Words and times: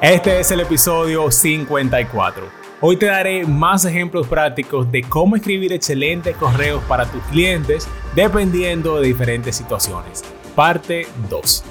Este 0.00 0.40
es 0.40 0.50
el 0.50 0.60
episodio 0.60 1.30
54. 1.30 2.44
Hoy 2.80 2.96
te 2.96 3.06
daré 3.06 3.46
más 3.46 3.84
ejemplos 3.84 4.26
prácticos 4.26 4.90
de 4.90 5.02
cómo 5.02 5.36
escribir 5.36 5.72
excelentes 5.72 6.36
correos 6.36 6.82
para 6.84 7.06
tus 7.06 7.22
clientes 7.24 7.88
dependiendo 8.14 8.96
de 9.00 9.06
diferentes 9.06 9.56
situaciones. 9.56 10.24
Parte 10.54 11.06
2. 11.30 11.64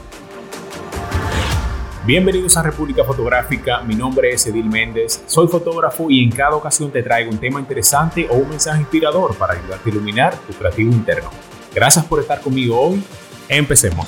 Bienvenidos 2.06 2.58
a 2.58 2.64
República 2.64 3.04
Fotográfica, 3.04 3.82
mi 3.82 3.96
nombre 3.96 4.32
es 4.32 4.46
Edil 4.48 4.66
Méndez, 4.66 5.24
soy 5.26 5.48
fotógrafo 5.48 6.10
y 6.10 6.24
en 6.24 6.32
cada 6.32 6.56
ocasión 6.56 6.92
te 6.92 7.04
traigo 7.04 7.30
un 7.30 7.38
tema 7.38 7.60
interesante 7.60 8.28
o 8.30 8.36
un 8.36 8.50
mensaje 8.50 8.82
inspirador 8.82 9.36
para 9.36 9.54
ayudarte 9.54 9.90
a 9.90 9.94
iluminar 9.94 10.36
tu 10.48 10.54
creativo 10.54 10.92
interno. 10.92 11.30
Gracias 11.74 12.04
por 12.06 12.20
estar 12.20 12.42
conmigo 12.42 12.80
hoy, 12.80 13.04
empecemos. 13.48 14.08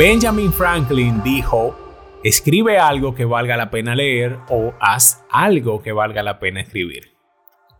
Benjamin 0.00 0.50
Franklin 0.50 1.22
dijo, 1.22 1.76
escribe 2.24 2.78
algo 2.78 3.14
que 3.14 3.26
valga 3.26 3.58
la 3.58 3.70
pena 3.70 3.94
leer 3.94 4.38
o 4.48 4.72
haz 4.80 5.26
algo 5.28 5.82
que 5.82 5.92
valga 5.92 6.22
la 6.22 6.40
pena 6.40 6.62
escribir. 6.62 7.12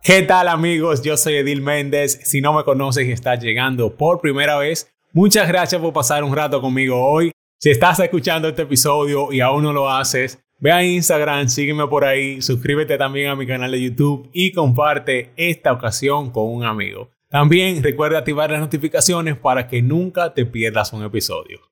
¿Qué 0.03 0.21
tal 0.21 0.47
amigos? 0.47 1.01
Yo 1.01 1.17
soy 1.17 1.37
Edil 1.37 1.63
Méndez. 1.63 2.19
Si 2.25 2.39
no 2.39 2.53
me 2.53 2.63
conoces 2.63 3.07
y 3.07 3.11
estás 3.11 3.41
llegando 3.41 3.97
por 3.97 4.21
primera 4.21 4.55
vez, 4.59 4.93
muchas 5.13 5.47
gracias 5.47 5.81
por 5.81 5.93
pasar 5.93 6.23
un 6.23 6.35
rato 6.35 6.61
conmigo 6.61 7.03
hoy. 7.03 7.31
Si 7.57 7.71
estás 7.71 7.99
escuchando 7.99 8.49
este 8.49 8.61
episodio 8.61 9.33
y 9.33 9.41
aún 9.41 9.63
no 9.63 9.73
lo 9.73 9.89
haces, 9.89 10.43
ve 10.59 10.71
a 10.71 10.83
Instagram, 10.83 11.49
sígueme 11.49 11.87
por 11.87 12.05
ahí, 12.05 12.39
suscríbete 12.39 12.99
también 12.99 13.31
a 13.31 13.35
mi 13.35 13.47
canal 13.47 13.71
de 13.71 13.81
YouTube 13.81 14.29
y 14.31 14.51
comparte 14.51 15.31
esta 15.37 15.71
ocasión 15.71 16.29
con 16.29 16.53
un 16.53 16.65
amigo. 16.65 17.09
También 17.31 17.81
recuerda 17.81 18.19
activar 18.19 18.51
las 18.51 18.59
notificaciones 18.59 19.37
para 19.37 19.67
que 19.67 19.81
nunca 19.81 20.35
te 20.35 20.45
pierdas 20.45 20.93
un 20.93 21.03
episodio. 21.03 21.71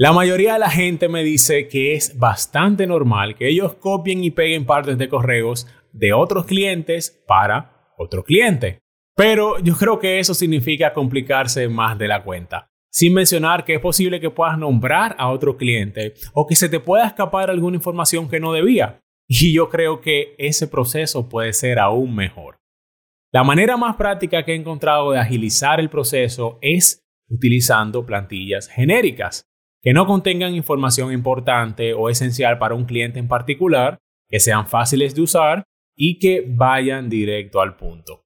La 0.00 0.12
mayoría 0.12 0.52
de 0.52 0.60
la 0.60 0.70
gente 0.70 1.08
me 1.08 1.24
dice 1.24 1.66
que 1.66 1.94
es 1.94 2.16
bastante 2.16 2.86
normal 2.86 3.34
que 3.34 3.48
ellos 3.48 3.74
copien 3.74 4.22
y 4.22 4.30
peguen 4.30 4.64
partes 4.64 4.96
de 4.96 5.08
correos 5.08 5.66
de 5.92 6.12
otros 6.12 6.46
clientes 6.46 7.20
para 7.26 7.92
otro 7.98 8.22
cliente. 8.22 8.78
Pero 9.16 9.58
yo 9.58 9.76
creo 9.76 9.98
que 9.98 10.20
eso 10.20 10.34
significa 10.34 10.92
complicarse 10.92 11.68
más 11.68 11.98
de 11.98 12.06
la 12.06 12.22
cuenta. 12.22 12.68
Sin 12.92 13.12
mencionar 13.12 13.64
que 13.64 13.74
es 13.74 13.80
posible 13.80 14.20
que 14.20 14.30
puedas 14.30 14.56
nombrar 14.56 15.16
a 15.18 15.32
otro 15.32 15.56
cliente 15.56 16.14
o 16.32 16.46
que 16.46 16.54
se 16.54 16.68
te 16.68 16.78
pueda 16.78 17.04
escapar 17.04 17.50
alguna 17.50 17.78
información 17.78 18.28
que 18.28 18.38
no 18.38 18.52
debía. 18.52 19.00
Y 19.26 19.52
yo 19.52 19.68
creo 19.68 20.00
que 20.00 20.36
ese 20.38 20.68
proceso 20.68 21.28
puede 21.28 21.52
ser 21.52 21.80
aún 21.80 22.14
mejor. 22.14 22.58
La 23.32 23.42
manera 23.42 23.76
más 23.76 23.96
práctica 23.96 24.44
que 24.44 24.52
he 24.52 24.56
encontrado 24.56 25.10
de 25.10 25.18
agilizar 25.18 25.80
el 25.80 25.90
proceso 25.90 26.56
es 26.62 27.02
utilizando 27.28 28.06
plantillas 28.06 28.68
genéricas 28.68 29.47
que 29.82 29.92
no 29.92 30.06
contengan 30.06 30.54
información 30.54 31.12
importante 31.12 31.94
o 31.94 32.10
esencial 32.10 32.58
para 32.58 32.74
un 32.74 32.84
cliente 32.84 33.18
en 33.18 33.28
particular, 33.28 33.98
que 34.28 34.40
sean 34.40 34.66
fáciles 34.68 35.14
de 35.14 35.22
usar 35.22 35.64
y 35.96 36.18
que 36.18 36.44
vayan 36.46 37.08
directo 37.08 37.60
al 37.60 37.76
punto. 37.76 38.24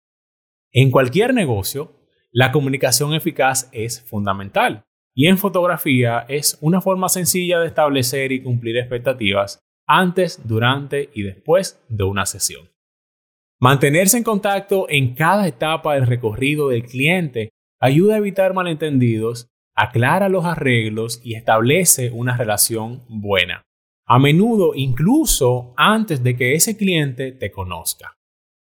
En 0.73 0.91
cualquier 0.91 1.35
negocio, 1.35 1.93
la 2.31 2.51
comunicación 2.51 3.15
eficaz 3.15 3.69
es 3.73 4.03
fundamental 4.03 4.85
y 5.15 5.27
en 5.27 5.37
fotografía 5.37 6.25
es 6.29 6.59
una 6.63 6.81
forma 6.81 7.09
sencilla 7.09 7.61
de 7.61 7.67
establecer 7.67 8.33
y 8.33 8.43
cumplir 8.43 8.79
expectativas 8.79 9.61
antes, 9.87 10.41
durante 10.47 11.11
y 11.13 11.23
después 11.23 11.85
de 11.89 12.05
una 12.05 12.25
sesión. 12.25 12.71
Mantenerse 13.61 14.17
en 14.17 14.25
contacto 14.25 14.87
en 14.89 15.15
cada 15.15 15.47
etapa 15.47 15.95
del 15.95 16.07
recorrido 16.07 16.69
del 16.69 16.85
cliente 16.85 17.51
ayuda 17.79 18.15
a 18.15 18.19
evitar 18.19 18.55
malentendidos 18.55 19.52
aclara 19.75 20.29
los 20.29 20.45
arreglos 20.45 21.21
y 21.25 21.35
establece 21.35 22.11
una 22.11 22.37
relación 22.37 23.03
buena. 23.09 23.63
A 24.07 24.19
menudo 24.19 24.73
incluso 24.75 25.73
antes 25.77 26.23
de 26.23 26.37
que 26.37 26.55
ese 26.55 26.77
cliente 26.77 27.33
te 27.33 27.51
conozca. 27.51 28.17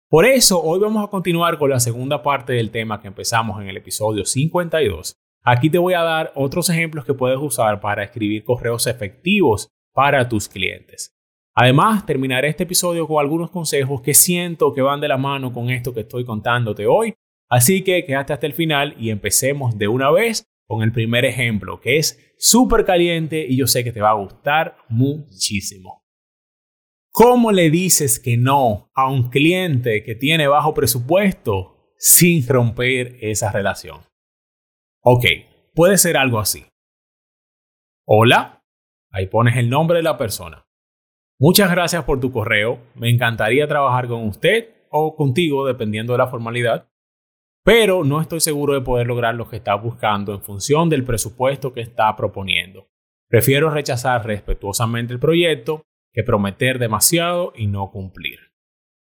Por 0.09 0.25
eso 0.25 0.63
hoy 0.63 0.79
vamos 0.79 1.05
a 1.05 1.11
continuar 1.11 1.59
con 1.59 1.71
la 1.71 1.81
segunda 1.81 2.23
parte 2.23 2.53
del 2.53 2.71
tema 2.71 3.01
que 3.01 3.09
empezamos 3.09 3.61
en 3.61 3.69
el 3.69 3.77
episodio 3.77 4.25
52. 4.25 5.17
Aquí 5.43 5.71
te 5.71 5.79
voy 5.79 5.95
a 5.95 6.03
dar 6.03 6.33
otros 6.35 6.71
ejemplos 6.71 7.05
que 7.05 7.15
puedes 7.15 7.39
usar 7.39 7.81
para 7.81 8.05
escribir 8.05 8.45
correos 8.45 8.87
efectivos 8.87 9.69
para 9.93 10.29
tus 10.29 10.49
clientes. 10.49 11.13
Además, 11.55 12.05
terminaré 12.05 12.49
este 12.49 12.65
episodio 12.65 13.07
con 13.07 13.19
algunos 13.19 13.51
consejos 13.51 14.03
que 14.03 14.13
siento 14.13 14.75
que 14.75 14.83
van 14.83 15.01
de 15.01 15.09
la 15.09 15.17
mano 15.17 15.53
con 15.53 15.71
esto 15.71 15.95
que 15.95 16.01
estoy 16.01 16.25
contándote 16.25 16.87
hoy. 16.87 17.15
Así 17.49 17.83
que 17.83 18.05
quédate 18.05 18.33
hasta 18.33 18.47
el 18.47 18.53
final 18.53 18.95
y 18.99 19.11
empecemos 19.11 19.79
de 19.79 19.89
una 19.89 20.11
vez 20.11 20.47
con 20.67 20.83
el 20.83 20.93
primer 20.93 21.25
ejemplo, 21.25 21.81
que 21.81 21.99
es 21.99 22.35
súper 22.39 22.85
caliente 22.85 23.47
y 23.49 23.57
yo 23.57 23.67
sé 23.67 23.85
que 23.85 23.93
te 23.93 24.01
va 24.01 24.11
a 24.11 24.15
gustar 24.15 24.77
muchísimo. 24.89 26.05
¿Cómo 27.11 27.51
le 27.51 27.71
dices 27.71 28.21
que 28.21 28.37
no 28.37 28.91
a 28.95 29.09
un 29.09 29.31
cliente 29.31 30.03
que 30.03 30.15
tiene 30.15 30.49
bajo 30.49 30.75
presupuesto 30.75 31.95
sin 31.97 32.47
romper 32.47 33.17
esa 33.23 33.51
relación? 33.51 34.01
Ok, 35.03 35.25
puede 35.75 35.97
ser 35.97 36.17
algo 36.17 36.39
así. 36.39 36.67
Hola, 38.05 38.63
ahí 39.11 39.29
pones 39.29 39.57
el 39.57 39.71
nombre 39.71 39.99
de 39.99 40.03
la 40.03 40.19
persona. 40.19 40.67
Muchas 41.39 41.71
gracias 41.71 42.05
por 42.05 42.21
tu 42.21 42.33
correo, 42.33 42.81
me 42.95 43.09
encantaría 43.09 43.67
trabajar 43.69 44.09
con 44.09 44.27
usted 44.27 44.75
o 44.91 45.17
contigo 45.17 45.67
dependiendo 45.67 46.13
de 46.13 46.19
la 46.19 46.29
formalidad 46.29 46.89
pero 47.67 48.05
no 48.05 48.21
estoy 48.21 48.39
seguro 48.39 48.75
de 48.75 48.81
poder 48.81 49.09
lograr 49.09 49.35
lo 49.35 49.49
que 49.51 49.57
está 49.57 49.75
buscando 49.75 50.33
en 50.33 50.41
función 50.41 50.89
del 50.89 51.03
presupuesto 51.03 51.73
que 51.73 51.81
está 51.81 52.15
proponiendo. 52.15 52.87
Prefiero 53.29 53.71
rechazar 53.71 54.25
respetuosamente 54.25 55.13
el 55.13 55.19
proyecto 55.19 55.83
que 56.13 56.23
prometer 56.23 56.79
demasiado 56.79 57.53
y 57.57 57.67
no 57.67 57.91
cumplir. 57.91 58.39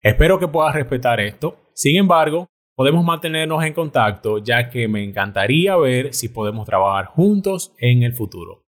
Espero 0.03 0.37
que 0.37 0.49
puedas 0.49 0.75
respetar 0.75 1.21
esto. 1.21 1.71
Sin 1.73 1.95
embargo, 1.95 2.49
podemos 2.75 3.05
mantenernos 3.05 3.63
en 3.63 3.71
contacto 3.71 4.39
ya 4.39 4.69
que 4.69 4.89
me 4.89 5.01
encantaría 5.01 5.77
ver 5.77 6.13
si 6.13 6.27
podemos 6.27 6.65
trabajar 6.65 7.05
juntos 7.05 7.73
en 7.77 8.03
el 8.03 8.13
futuro. 8.13 8.65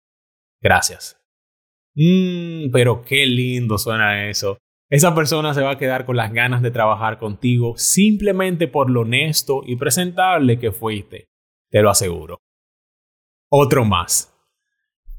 Gracias. 0.61 1.23
Mmm, 1.95 2.73
pero 2.73 3.03
qué 3.03 3.25
lindo 3.27 3.79
suena 3.79 4.29
eso. 4.29 4.59
Esa 4.91 5.15
persona 5.15 5.53
se 5.53 5.61
va 5.61 5.73
a 5.73 5.79
quedar 5.79 6.07
con 6.07 6.17
las 6.17 6.33
ganas 6.33 6.63
de 6.63 6.71
trabajar 6.71 7.19
contigo 7.19 7.75
simplemente 7.77 8.69
por 8.69 8.89
lo 8.89 9.03
honesto 9.03 9.63
y 9.67 9.77
presentable 9.77 10.59
que 10.59 10.73
fuiste, 10.73 11.29
te 11.71 11.83
lo 11.83 11.91
aseguro. 11.91 12.39
Otro 13.51 13.85
más. 13.85 14.35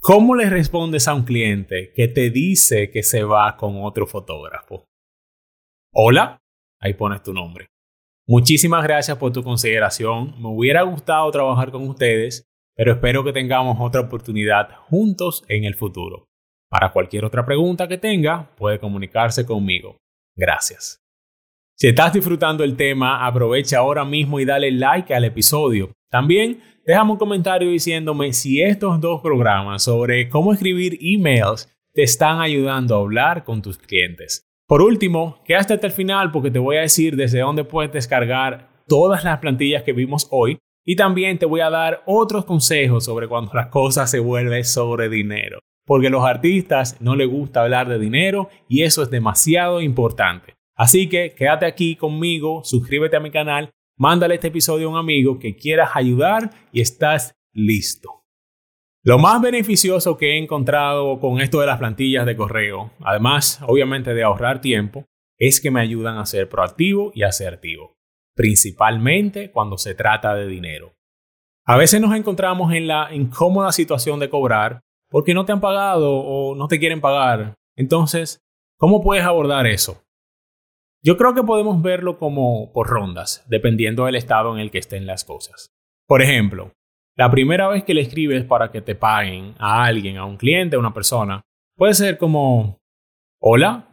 ¿Cómo 0.02 0.36
le 0.36 0.50
respondes 0.50 1.08
a 1.08 1.14
un 1.14 1.24
cliente 1.24 1.92
que 1.94 2.08
te 2.08 2.32
dice 2.32 2.90
que 2.90 3.04
se 3.04 3.24
va 3.24 3.58
con 3.58 3.84
otro 3.84 4.08
fotógrafo? 4.08 4.86
Hola, 5.94 6.40
ahí 6.80 6.96
pones 6.96 7.22
tu 7.22 7.34
nombre. 7.34 7.68
Muchísimas 8.26 8.84
gracias 8.84 9.18
por 9.18 9.32
tu 9.32 9.44
consideración. 9.44 10.42
Me 10.42 10.50
hubiera 10.50 10.82
gustado 10.84 11.30
trabajar 11.30 11.72
con 11.72 11.88
ustedes, 11.88 12.48
pero 12.76 12.94
espero 12.94 13.24
que 13.24 13.34
tengamos 13.34 13.78
otra 13.80 14.02
oportunidad 14.02 14.70
juntos 14.88 15.44
en 15.48 15.66
el 15.66 15.76
futuro. 15.76 16.29
Para 16.70 16.92
cualquier 16.92 17.26
otra 17.26 17.44
pregunta 17.44 17.88
que 17.88 17.98
tenga, 17.98 18.56
puede 18.56 18.78
comunicarse 18.78 19.44
conmigo. 19.44 19.98
Gracias. 20.36 21.02
Si 21.76 21.88
estás 21.88 22.14
disfrutando 22.14 22.64
el 22.64 22.76
tema, 22.76 23.26
aprovecha 23.26 23.80
ahora 23.80 24.06
mismo 24.06 24.40
y 24.40 24.46
dale 24.46 24.72
like 24.72 25.14
al 25.14 25.26
episodio. 25.26 25.92
También 26.12 26.62
déjame 26.86 27.14
un 27.14 27.18
comentario 27.18 27.72
diciéndome 27.72 28.34
si 28.34 28.62
estos 28.62 29.02
dos 29.02 29.22
programas 29.22 29.84
sobre 29.84 30.30
cómo 30.30 30.54
escribir 30.54 31.00
emails 31.02 31.74
te 31.94 32.04
están 32.04 32.40
ayudando 32.40 32.96
a 32.96 33.00
hablar 33.00 33.44
con 33.44 33.64
tus 33.64 33.80
clientes. 33.80 34.44
Por 34.68 34.84
último, 34.84 35.42
quédate 35.46 35.74
hasta 35.74 35.88
el 35.88 35.94
final 35.94 36.32
porque 36.32 36.52
te 36.52 36.60
voy 36.60 36.78
a 36.78 36.82
decir 36.82 37.16
desde 37.16 37.40
dónde 37.40 37.64
puedes 37.64 37.92
descargar 37.92 38.70
todas 38.88 39.24
las 39.24 39.40
plantillas 39.40 39.82
que 39.82 39.94
vimos 39.94 40.28
hoy 40.30 40.60
y 40.86 40.96
también 40.96 41.40
te 41.40 41.48
voy 41.48 41.62
a 41.62 41.72
dar 41.72 42.04
otros 42.06 42.46
consejos 42.46 43.06
sobre 43.06 43.28
cuando 43.28 43.54
las 43.54 43.68
cosas 43.68 44.12
se 44.12 44.20
vuelven 44.20 44.64
sobre 44.64 45.10
dinero 45.10 45.60
porque 45.90 46.06
a 46.06 46.12
los 46.12 46.24
artistas 46.24 47.02
no 47.02 47.16
les 47.16 47.28
gusta 47.28 47.64
hablar 47.64 47.90
de 47.90 47.98
dinero 47.98 48.48
y 48.68 48.84
eso 48.84 49.02
es 49.02 49.10
demasiado 49.10 49.82
importante. 49.82 50.54
Así 50.76 51.10
que 51.10 51.34
quédate 51.36 51.66
aquí 51.66 51.96
conmigo, 51.96 52.62
suscríbete 52.64 53.16
a 53.16 53.20
mi 53.20 53.32
canal, 53.32 53.72
mándale 53.98 54.36
este 54.36 54.50
episodio 54.50 54.86
a 54.86 54.92
un 54.92 54.98
amigo 54.98 55.40
que 55.40 55.56
quieras 55.56 55.90
ayudar 55.96 56.52
y 56.72 56.82
estás 56.82 57.34
listo. 57.54 58.24
Lo 59.02 59.18
más 59.18 59.42
beneficioso 59.42 60.16
que 60.16 60.34
he 60.34 60.38
encontrado 60.38 61.20
con 61.20 61.42
esto 61.42 61.60
de 61.60 61.66
las 61.66 61.80
plantillas 61.80 62.28
de 62.28 62.36
correo, 62.36 62.92
además 63.02 63.60
obviamente 63.66 64.14
de 64.14 64.22
ahorrar 64.22 64.62
tiempo, 64.62 65.06
es 65.40 65.60
que 65.60 65.72
me 65.72 65.82
ayudan 65.82 66.20
a 66.20 66.28
ser 66.28 66.50
proactivo 66.50 67.12
y 67.16 67.24
asertivo, 67.24 67.98
principalmente 68.36 69.50
cuando 69.50 69.80
se 69.80 69.96
trata 69.96 70.36
de 70.36 70.46
dinero. 70.46 70.94
A 71.66 71.78
veces 71.78 72.00
nos 72.00 72.16
encontramos 72.16 72.76
en 72.76 72.86
la 72.86 73.10
incómoda 73.12 73.72
situación 73.72 74.20
de 74.20 74.30
cobrar 74.30 74.82
porque 75.10 75.34
no 75.34 75.46
te 75.46 75.52
han 75.52 75.62
pagado 75.62 76.12
o 76.12 76.56
no 76.56 76.68
te 76.68 76.80
quieren 76.80 77.02
pagar. 77.02 77.56
Entonces, 77.76 78.42
¿Cómo 78.80 79.04
puedes 79.04 79.26
abordar 79.26 79.68
eso? 79.68 80.06
Yo 81.04 81.18
creo 81.18 81.34
que 81.34 81.44
podemos 81.44 81.82
verlo 81.82 82.18
como 82.18 82.72
por 82.72 82.88
rondas, 82.88 83.44
dependiendo 83.50 84.06
del 84.06 84.16
estado 84.16 84.54
en 84.54 84.62
el 84.62 84.72
que 84.72 84.78
estén 84.78 85.06
las 85.06 85.26
cosas. 85.26 85.74
Por 86.08 86.22
ejemplo, 86.22 86.72
la 87.18 87.30
primera 87.30 87.68
vez 87.68 87.84
que 87.84 87.94
le 87.94 88.00
escribes 88.00 88.46
para 88.46 88.72
que 88.72 88.82
te 88.82 88.96
paguen 88.96 89.54
a 89.60 89.84
alguien, 89.84 90.16
a 90.16 90.24
un 90.24 90.38
cliente, 90.38 90.78
a 90.78 90.80
una 90.80 90.94
persona, 90.94 91.42
puede 91.76 91.94
ser 91.94 92.18
como, 92.18 92.80
hola, 93.42 93.90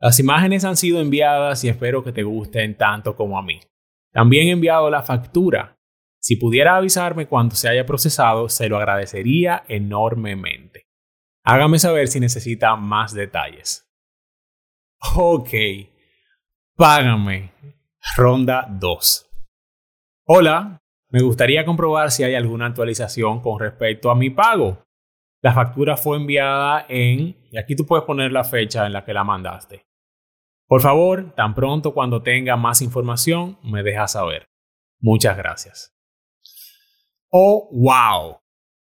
las 0.00 0.18
imágenes 0.18 0.64
han 0.64 0.78
sido 0.78 1.02
enviadas 1.02 1.62
y 1.64 1.68
espero 1.68 2.02
que 2.02 2.12
te 2.12 2.22
gusten 2.22 2.78
tanto 2.78 3.14
como 3.14 3.38
a 3.38 3.42
mí. 3.42 3.60
También 4.10 4.48
he 4.48 4.52
enviado 4.52 4.88
la 4.88 5.02
factura. 5.02 5.76
Si 6.20 6.36
pudiera 6.36 6.76
avisarme 6.76 7.26
cuando 7.26 7.54
se 7.54 7.68
haya 7.68 7.86
procesado, 7.86 8.48
se 8.50 8.68
lo 8.68 8.76
agradecería 8.76 9.64
enormemente. 9.68 10.86
Hágame 11.44 11.78
saber 11.78 12.08
si 12.08 12.20
necesita 12.20 12.76
más 12.76 13.14
detalles. 13.14 13.90
Ok, 15.16 15.48
págame. 16.76 17.52
Ronda 18.16 18.66
2. 18.70 19.30
Hola, 20.26 20.82
me 21.08 21.22
gustaría 21.22 21.64
comprobar 21.64 22.10
si 22.10 22.22
hay 22.22 22.34
alguna 22.34 22.66
actualización 22.66 23.40
con 23.40 23.58
respecto 23.58 24.10
a 24.10 24.14
mi 24.14 24.28
pago. 24.28 24.84
La 25.42 25.54
factura 25.54 25.96
fue 25.96 26.18
enviada 26.18 26.84
en, 26.88 27.36
y 27.50 27.58
aquí 27.58 27.74
tú 27.74 27.86
puedes 27.86 28.04
poner 28.04 28.30
la 28.30 28.44
fecha 28.44 28.84
en 28.84 28.92
la 28.92 29.04
que 29.04 29.14
la 29.14 29.24
mandaste. 29.24 29.86
Por 30.66 30.82
favor, 30.82 31.34
tan 31.34 31.54
pronto 31.54 31.94
cuando 31.94 32.22
tenga 32.22 32.56
más 32.56 32.82
información, 32.82 33.58
me 33.62 33.82
deja 33.82 34.06
saber. 34.06 34.46
Muchas 35.00 35.36
gracias. 35.36 35.99
Oh, 37.32 37.68
wow. 37.70 38.40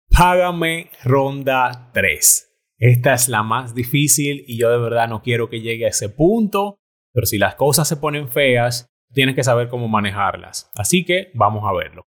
Págame 0.09 0.89
ronda 1.03 1.91
3. 1.93 2.45
Esta 2.79 3.13
es 3.13 3.29
la 3.29 3.43
más 3.43 3.75
difícil 3.75 4.43
y 4.47 4.57
yo 4.57 4.71
de 4.71 4.79
verdad 4.79 5.07
no 5.07 5.21
quiero 5.21 5.51
que 5.51 5.61
llegue 5.61 5.85
a 5.85 5.89
ese 5.89 6.09
punto, 6.09 6.79
pero 7.13 7.27
si 7.27 7.37
las 7.37 7.53
cosas 7.53 7.87
se 7.87 7.97
ponen 7.97 8.27
feas, 8.27 8.87
tienes 9.13 9.35
que 9.35 9.43
saber 9.43 9.69
cómo 9.69 9.87
manejarlas. 9.87 10.71
Así 10.73 11.05
que 11.05 11.29
vamos 11.35 11.63
a 11.63 11.73
verlo. 11.73 12.07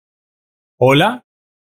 Hola, 0.79 1.25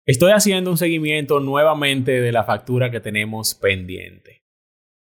estoy 0.06 0.31
haciendo 0.31 0.70
un 0.70 0.79
seguimiento 0.79 1.41
nuevamente 1.41 2.20
de 2.20 2.31
la 2.31 2.44
factura 2.44 2.93
que 2.93 3.00
tenemos 3.00 3.56
pendiente. 3.56 4.44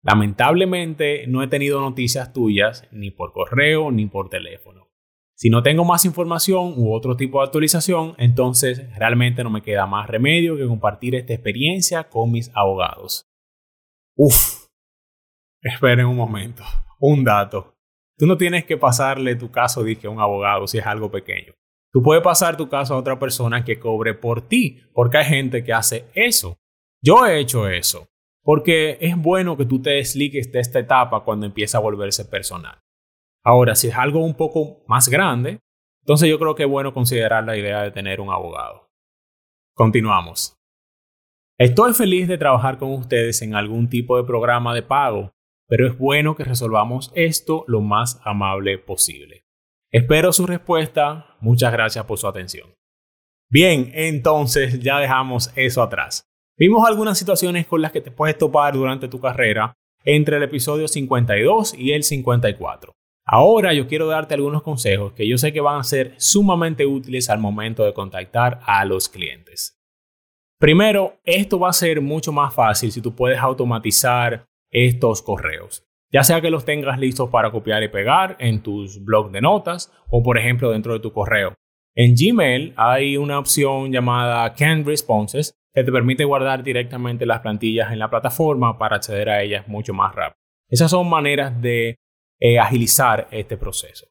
Lamentablemente 0.03 1.27
no 1.29 1.43
he 1.43 1.49
tenido 1.49 1.81
noticias 1.81 2.35
tuyas 2.35 2.87
ni 2.93 3.11
por 3.11 3.33
correo 3.33 3.91
ni 3.91 4.05
por 4.05 4.29
teléfono. 4.29 4.91
Si 5.39 5.51
no 5.51 5.63
tengo 5.63 5.85
más 5.85 6.07
información 6.07 6.73
u 6.79 6.95
otro 6.95 7.15
tipo 7.15 7.39
de 7.39 7.45
actualización, 7.45 8.15
entonces 8.17 8.89
realmente 8.97 9.45
no 9.45 9.51
me 9.51 9.61
queda 9.61 9.87
más 9.87 10.09
remedio 10.09 10.57
que 10.57 10.67
compartir 10.67 11.15
esta 11.15 11.35
experiencia 11.35 12.05
con 12.05 12.33
mis 12.33 12.51
abogados. 12.55 13.29
Uf, 14.17 14.69
esperen 15.61 16.07
un 16.07 16.17
momento, 16.17 16.65
un 16.99 17.23
dato. 17.23 17.75
Tú 18.17 18.27
no 18.27 18.39
tienes 18.39 18.65
que 18.65 18.79
pasarle 18.79 19.37
tu 19.37 19.51
caso 19.51 19.83
a 19.83 20.09
un 20.09 20.21
abogado 20.21 20.67
si 20.67 20.79
es 20.79 20.87
algo 20.87 21.11
pequeño. 21.11 21.53
Tú 21.93 22.03
puedes 22.03 22.25
pasar 22.25 22.57
tu 22.57 22.71
caso 22.71 22.95
a 22.95 22.99
otra 22.99 23.19
persona 23.19 23.63
que 23.63 23.79
cobre 23.79 24.15
por 24.15 24.49
ti, 24.49 24.81
porque 24.95 25.19
hay 25.19 25.27
gente 25.27 25.63
que 25.63 25.75
hace 25.75 26.07
eso. 26.15 26.57
Yo 27.03 27.27
he 27.27 27.39
hecho 27.39 27.69
eso, 27.69 28.09
porque 28.43 28.97
es 29.03 29.15
bueno 29.19 29.59
que 29.59 29.67
tú 29.67 29.83
te 29.83 29.91
desliques 29.91 30.51
de 30.51 30.61
esta 30.61 30.79
etapa 30.79 31.25
cuando 31.25 31.45
empieza 31.45 31.77
a 31.77 31.83
volverse 31.83 32.25
personal. 32.25 32.86
Ahora, 33.47 33.77
si 33.77 33.87
es 33.87 33.95
algo 33.95 34.25
un 34.25 34.35
poco 34.35 34.83
más 34.89 35.09
grande, 35.09 35.61
entonces 36.03 36.29
yo 36.29 36.37
creo 36.37 36.57
que 36.57 36.65
es 36.65 36.69
bueno 36.69 36.93
considerar 36.93 37.45
la 37.45 37.57
idea 37.57 37.81
de 37.81 37.93
tener 37.93 38.21
un 38.21 38.31
abogado. 38.31 38.89
Continuamos. 39.73 40.57
Estoy 41.57 41.95
feliz 41.95 42.27
de 42.27 42.39
trabajar 42.39 42.77
con 42.77 42.93
ustedes 42.93 43.41
en 43.43 43.55
algún 43.55 43.89
tipo 43.89 44.17
de 44.17 44.25
programa 44.25 44.75
de 44.75 44.83
pago, 44.83 45.31
pero 45.69 45.87
es 45.87 45.97
bueno 45.97 46.35
que 46.35 46.43
resolvamos 46.43 47.13
esto 47.15 47.65
lo 47.69 47.81
más 47.83 48.21
amable 48.25 48.79
posible. 48.79 49.45
Espero 49.93 50.33
su 50.33 50.45
respuesta. 50.45 51.37
Muchas 51.39 51.71
gracias 51.71 52.05
por 52.05 52.19
su 52.19 52.27
atención. 52.27 52.75
Bien, 53.49 53.93
entonces 53.95 54.81
ya 54.81 54.99
dejamos 54.99 55.53
eso 55.55 55.85
atrás. 55.85 56.25
Vimos 56.59 56.85
algunas 56.85 57.17
situaciones 57.17 57.69
con 57.69 57.81
las 57.81 57.93
que 57.93 58.01
te 58.01 58.11
puedes 58.11 58.37
topar 58.37 58.75
durante 58.75 59.07
tu 59.07 59.21
carrera 59.21 59.73
entre 60.05 60.39
el 60.39 60.43
episodio 60.43 60.89
52 60.89 61.75
y 61.75 61.93
el 61.93 62.03
54. 62.03 62.97
Ahora 63.27 63.75
yo 63.75 63.89
quiero 63.89 64.07
darte 64.07 64.35
algunos 64.35 64.63
consejos 64.63 65.13
que 65.13 65.29
yo 65.29 65.37
sé 65.37 65.53
que 65.53 65.61
van 65.61 65.81
a 65.81 65.85
ser 65.85 66.15
sumamente 66.17 66.87
útiles 66.87 67.29
al 67.29 67.39
momento 67.39 67.85
de 67.85 67.93
contactar 67.93 68.61
a 68.65 68.85
los 68.85 69.09
clientes. 69.09 69.79
Primero, 70.59 71.19
esto 71.25 71.59
va 71.59 71.71
a 71.71 71.73
ser 71.73 72.01
mucho 72.01 72.33
más 72.33 72.55
fácil 72.55 72.93
si 72.93 73.03
tú 73.03 73.15
puedes 73.15 73.39
automatizar 73.39 74.47
estos 74.71 75.23
correos 75.23 75.87
ya 76.13 76.23
sea 76.23 76.41
que 76.41 76.51
los 76.51 76.65
tengas 76.65 76.99
listos 76.99 77.31
para 77.31 77.51
copiar 77.51 77.83
y 77.83 77.89
pegar 77.89 78.37
en 78.39 78.63
tus 78.63 79.05
blogs 79.05 79.33
de 79.33 79.41
notas 79.41 79.93
o 80.09 80.23
por 80.23 80.39
ejemplo 80.39 80.71
dentro 80.71 80.93
de 80.93 81.01
tu 81.01 81.13
correo. 81.13 81.55
En 81.95 82.15
Gmail 82.15 82.75
hay 82.77 83.17
una 83.17 83.39
opción 83.39 83.91
llamada 83.91 84.53
Canned 84.55 84.87
Responses 84.87 85.55
que 85.75 85.85
te 85.85 85.93
permite 85.93 86.25
guardar 86.25 86.63
directamente 86.63 87.27
las 87.27 87.41
plantillas 87.41 87.93
en 87.93 87.99
la 87.99 88.11
plataforma 88.11 88.79
para 88.79 88.97
acceder 88.97 89.29
a 89.29 89.43
ellas 89.43 89.67
mucho 89.69 89.93
más 89.95 90.15
rápido. 90.15 90.39
Esas 90.69 90.91
son 90.91 91.09
maneras 91.09 91.61
de 91.61 91.97
eh, 92.41 92.59
agilizar 92.59 93.29
este 93.31 93.57
proceso. 93.57 94.07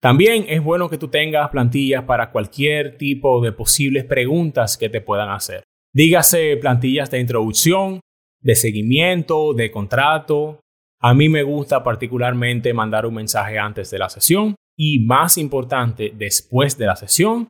También 0.00 0.44
es 0.48 0.62
bueno 0.62 0.88
que 0.90 0.98
tú 0.98 1.08
tengas 1.08 1.48
plantillas 1.50 2.04
para 2.04 2.30
cualquier 2.30 2.98
tipo 2.98 3.42
de 3.42 3.52
posibles 3.52 4.04
preguntas 4.04 4.76
que 4.76 4.88
te 4.88 5.00
puedan 5.00 5.30
hacer. 5.30 5.64
Dígase 5.94 6.56
plantillas 6.58 7.10
de 7.10 7.20
introducción, 7.20 8.00
de 8.40 8.54
seguimiento, 8.54 9.54
de 9.54 9.70
contrato, 9.70 10.60
a 11.06 11.12
mí 11.12 11.28
me 11.28 11.42
gusta 11.42 11.84
particularmente 11.84 12.72
mandar 12.72 13.04
un 13.04 13.12
mensaje 13.12 13.58
antes 13.58 13.90
de 13.90 13.98
la 13.98 14.08
sesión 14.08 14.54
y 14.74 15.00
más 15.00 15.36
importante, 15.36 16.10
después 16.16 16.78
de 16.78 16.86
la 16.86 16.96
sesión. 16.96 17.48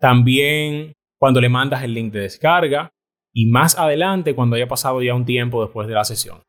También 0.00 0.92
cuando 1.16 1.40
le 1.40 1.48
mandas 1.48 1.84
el 1.84 1.94
link 1.94 2.12
de 2.12 2.22
descarga 2.22 2.90
y 3.32 3.46
más 3.46 3.78
adelante 3.78 4.34
cuando 4.34 4.56
haya 4.56 4.66
pasado 4.66 5.00
ya 5.02 5.14
un 5.14 5.24
tiempo 5.24 5.62
después 5.62 5.86
de 5.86 5.94
la 5.94 6.04
sesión. 6.04 6.42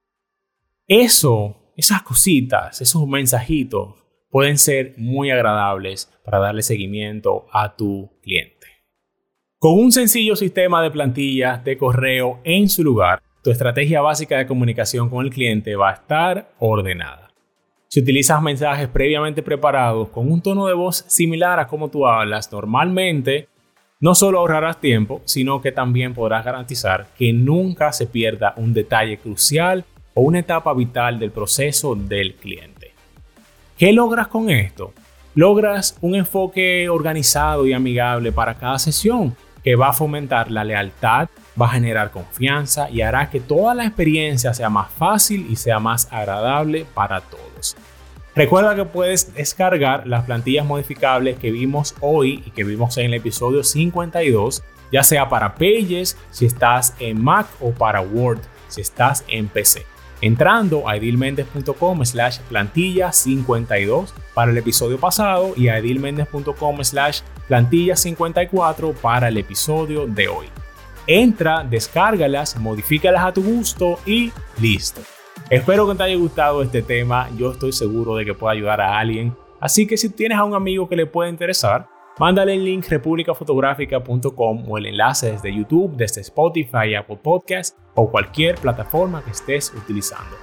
Eso, 0.87 1.60
esas 1.75 2.03
cositas, 2.03 2.81
esos 2.81 3.07
mensajitos 3.07 3.95
pueden 4.29 4.57
ser 4.57 4.93
muy 4.97 5.29
agradables 5.29 6.11
para 6.23 6.39
darle 6.39 6.63
seguimiento 6.63 7.45
a 7.51 7.75
tu 7.75 8.09
cliente. 8.21 8.67
Con 9.57 9.73
un 9.73 9.91
sencillo 9.91 10.35
sistema 10.35 10.81
de 10.81 10.89
plantillas 10.89 11.63
de 11.63 11.77
correo 11.77 12.39
en 12.43 12.69
su 12.69 12.83
lugar, 12.83 13.21
tu 13.43 13.51
estrategia 13.51 14.01
básica 14.01 14.37
de 14.37 14.47
comunicación 14.47 15.09
con 15.09 15.25
el 15.25 15.31
cliente 15.31 15.75
va 15.75 15.89
a 15.89 15.93
estar 15.93 16.51
ordenada. 16.59 17.31
Si 17.87 17.99
utilizas 17.99 18.41
mensajes 18.41 18.87
previamente 18.87 19.43
preparados 19.43 20.09
con 20.09 20.31
un 20.31 20.41
tono 20.41 20.65
de 20.65 20.73
voz 20.73 21.03
similar 21.07 21.59
a 21.59 21.67
como 21.67 21.89
tú 21.89 22.07
hablas 22.07 22.51
normalmente, 22.51 23.49
no 23.99 24.15
solo 24.15 24.39
ahorrarás 24.39 24.79
tiempo, 24.79 25.21
sino 25.25 25.61
que 25.61 25.71
también 25.71 26.13
podrás 26.13 26.45
garantizar 26.45 27.07
que 27.17 27.33
nunca 27.33 27.91
se 27.91 28.07
pierda 28.07 28.53
un 28.57 28.73
detalle 28.73 29.17
crucial 29.17 29.85
o 30.13 30.21
una 30.21 30.39
etapa 30.39 30.73
vital 30.73 31.19
del 31.19 31.31
proceso 31.31 31.95
del 31.95 32.35
cliente. 32.35 32.93
¿Qué 33.77 33.93
logras 33.93 34.27
con 34.27 34.49
esto? 34.49 34.93
Logras 35.35 35.97
un 36.01 36.15
enfoque 36.15 36.89
organizado 36.89 37.65
y 37.65 37.73
amigable 37.73 38.31
para 38.31 38.55
cada 38.55 38.79
sesión 38.79 39.35
que 39.63 39.75
va 39.75 39.89
a 39.89 39.93
fomentar 39.93 40.51
la 40.51 40.63
lealtad 40.63 41.29
va 41.59 41.67
a 41.67 41.71
generar 41.71 42.11
confianza 42.11 42.89
y 42.89 43.01
hará 43.01 43.29
que 43.29 43.39
toda 43.39 43.73
la 43.75 43.85
experiencia 43.85 44.53
sea 44.53 44.69
más 44.69 44.89
fácil 44.91 45.47
y 45.49 45.55
sea 45.55 45.79
más 45.79 46.07
agradable 46.11 46.85
para 46.93 47.21
todos. 47.21 47.75
Recuerda 48.35 48.75
que 48.75 48.85
puedes 48.85 49.33
descargar 49.33 50.07
las 50.07 50.23
plantillas 50.23 50.65
modificables 50.65 51.37
que 51.37 51.51
vimos 51.51 51.95
hoy 51.99 52.43
y 52.45 52.51
que 52.51 52.63
vimos 52.63 52.97
en 52.97 53.07
el 53.07 53.15
episodio 53.15 53.63
52, 53.63 54.63
ya 54.91 55.03
sea 55.03 55.27
para 55.27 55.55
Pages 55.55 56.17
si 56.31 56.45
estás 56.45 56.95
en 56.99 57.21
Mac 57.21 57.47
o 57.59 57.71
para 57.71 58.01
Word 58.01 58.39
si 58.69 58.79
estás 58.79 59.25
en 59.27 59.49
PC. 59.49 59.90
Entrando 60.21 60.87
a 60.87 60.97
edilmendez.com 60.97 62.05
slash 62.05 62.39
plantilla 62.47 63.11
52 63.11 64.13
para 64.35 64.51
el 64.51 64.57
episodio 64.57 64.99
pasado 64.99 65.53
y 65.57 65.67
a 65.67 65.79
edilmendez.com 65.79 66.83
slash 66.83 67.21
plantilla 67.47 67.95
54 67.95 68.93
para 68.93 69.29
el 69.29 69.37
episodio 69.37 70.05
de 70.05 70.27
hoy. 70.27 70.45
Entra, 71.07 71.63
descárgalas, 71.63 72.55
modifícalas 72.57 73.23
a 73.25 73.33
tu 73.33 73.43
gusto 73.43 73.97
y 74.05 74.31
listo. 74.59 75.01
Espero 75.49 75.87
que 75.89 75.95
te 75.95 76.03
haya 76.03 76.15
gustado 76.15 76.61
este 76.61 76.83
tema, 76.83 77.27
yo 77.35 77.51
estoy 77.51 77.73
seguro 77.73 78.15
de 78.15 78.23
que 78.23 78.35
puede 78.35 78.57
ayudar 78.57 78.79
a 78.79 78.99
alguien, 78.99 79.35
así 79.59 79.87
que 79.87 79.97
si 79.97 80.09
tienes 80.09 80.37
a 80.37 80.43
un 80.43 80.53
amigo 80.53 80.87
que 80.87 80.95
le 80.95 81.07
pueda 81.07 81.29
interesar, 81.29 81.89
mándale 82.21 82.53
el 82.53 82.63
link 82.63 82.85
republicafotográfica.com 82.87 84.65
o 84.69 84.77
el 84.77 84.85
enlace 84.85 85.31
desde 85.31 85.55
YouTube, 85.55 85.95
desde 85.95 86.21
Spotify, 86.21 86.93
Apple 86.95 87.17
Podcasts 87.17 87.75
o 87.95 88.11
cualquier 88.11 88.53
plataforma 88.59 89.23
que 89.23 89.31
estés 89.31 89.73
utilizando. 89.75 90.37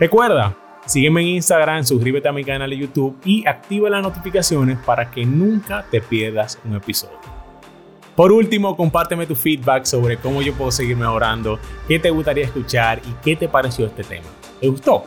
Recuerda, 0.00 0.56
sígueme 0.86 1.20
en 1.20 1.26
Instagram, 1.28 1.84
suscríbete 1.84 2.28
a 2.28 2.32
mi 2.32 2.44
canal 2.44 2.70
de 2.70 2.78
YouTube 2.78 3.18
y 3.26 3.46
activa 3.46 3.90
las 3.90 4.02
notificaciones 4.02 4.78
para 4.78 5.10
que 5.10 5.26
nunca 5.26 5.84
te 5.90 6.00
pierdas 6.00 6.58
un 6.64 6.76
episodio. 6.76 7.18
Por 8.16 8.32
último, 8.32 8.74
compárteme 8.74 9.26
tu 9.26 9.34
feedback 9.34 9.84
sobre 9.84 10.16
cómo 10.16 10.40
yo 10.40 10.54
puedo 10.54 10.70
seguir 10.70 10.96
mejorando, 10.96 11.58
qué 11.86 11.98
te 11.98 12.08
gustaría 12.08 12.46
escuchar 12.46 13.02
y 13.06 13.12
qué 13.22 13.36
te 13.36 13.50
pareció 13.50 13.84
este 13.84 14.02
tema. 14.02 14.28
¿Te 14.62 14.68
gustó? 14.68 15.04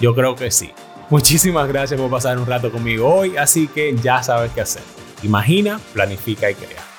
Yo 0.00 0.12
creo 0.12 0.34
que 0.34 0.50
sí. 0.50 0.72
Muchísimas 1.08 1.68
gracias 1.68 2.00
por 2.00 2.10
pasar 2.10 2.36
un 2.36 2.46
rato 2.46 2.72
conmigo 2.72 3.14
hoy, 3.14 3.36
así 3.36 3.68
que 3.68 3.94
ya 4.02 4.24
sabes 4.24 4.50
qué 4.50 4.62
hacer. 4.62 5.01
Imagina, 5.22 5.80
planifica 5.92 6.50
y 6.50 6.54
crea. 6.54 6.91